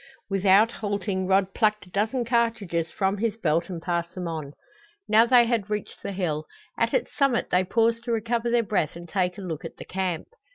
[0.31, 4.53] Without halting Rod plucked a dozen cartridges from his belt and passed them on.
[5.07, 6.47] Now they had reached the hill.
[6.75, 9.85] At its summit they paused to recover their breath and take a look at the
[9.85, 10.29] camp.